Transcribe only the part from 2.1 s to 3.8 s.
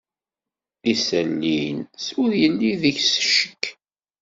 ur yelli deg-s ccek.